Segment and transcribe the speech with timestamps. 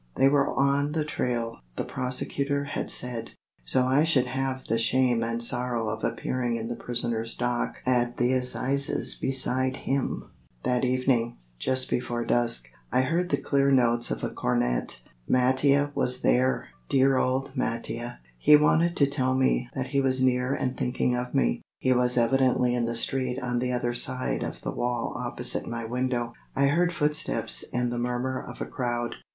[0.15, 5.23] They were on the trail, the prosecutor had said, so I should have the shame
[5.23, 10.31] and sorrow of appearing in the prisoner's dock at the Assizes beside him.
[10.63, 15.03] That evening, just before dusk, I heard the clear notes of a cornet.
[15.27, 16.69] Mattia was there!
[16.89, 18.21] Dear old Mattia!
[18.39, 21.61] he wanted to tell me that he was near and thinking of me.
[21.77, 25.85] He was evidently in the street on the other side of the wall opposite my
[25.85, 26.33] window.
[26.55, 29.13] I heard footsteps and the murmur of a crowd.